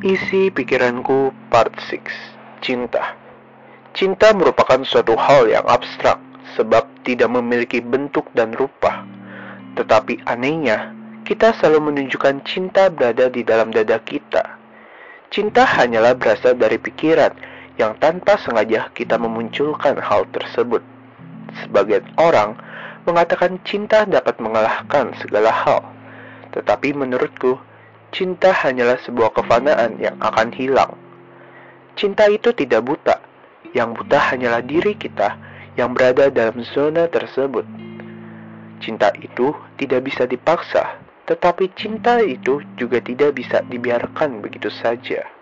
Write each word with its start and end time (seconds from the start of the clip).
Isi 0.00 0.48
pikiranku 0.48 1.28
part 1.52 1.76
6 1.76 2.00
Cinta 2.64 3.20
Cinta 3.92 4.32
merupakan 4.32 4.80
suatu 4.80 5.12
hal 5.12 5.52
yang 5.52 5.60
abstrak 5.68 6.16
sebab 6.56 6.88
tidak 7.04 7.28
memiliki 7.28 7.84
bentuk 7.84 8.24
dan 8.32 8.56
rupa. 8.56 9.04
Tetapi 9.76 10.24
anehnya, 10.24 10.96
kita 11.28 11.52
selalu 11.52 11.92
menunjukkan 11.92 12.40
cinta 12.48 12.88
berada 12.88 13.28
di 13.28 13.44
dalam 13.44 13.76
dada 13.76 14.00
kita. 14.00 14.56
Cinta 15.28 15.68
hanyalah 15.68 16.16
berasal 16.16 16.56
dari 16.56 16.80
pikiran 16.80 17.36
yang 17.76 17.92
tanpa 18.00 18.40
sengaja 18.40 18.88
kita 18.96 19.20
memunculkan 19.20 20.00
hal 20.00 20.24
tersebut. 20.32 20.80
Sebagian 21.60 22.08
orang 22.16 22.56
mengatakan 23.04 23.60
cinta 23.68 24.08
dapat 24.08 24.40
mengalahkan 24.40 25.12
segala 25.20 25.52
hal. 25.52 25.84
Tetapi 26.56 26.96
menurutku, 26.96 27.60
cinta 28.10 28.50
hanyalah 28.50 28.98
sebuah 29.02 29.34
kefanaan 29.34 29.98
yang 29.98 30.18
akan 30.18 30.50
hilang. 30.54 30.92
Cinta 31.94 32.26
itu 32.30 32.54
tidak 32.54 32.86
buta, 32.86 33.16
yang 33.74 33.94
buta 33.94 34.18
hanyalah 34.34 34.62
diri 34.62 34.94
kita 34.98 35.38
yang 35.78 35.94
berada 35.94 36.28
dalam 36.28 36.60
zona 36.74 37.06
tersebut. 37.06 37.64
Cinta 38.82 39.12
itu 39.20 39.54
tidak 39.78 40.10
bisa 40.10 40.26
dipaksa, 40.26 40.98
tetapi 41.28 41.70
cinta 41.78 42.18
itu 42.20 42.64
juga 42.74 42.98
tidak 42.98 43.38
bisa 43.38 43.62
dibiarkan 43.64 44.42
begitu 44.42 44.72
saja. 44.72 45.39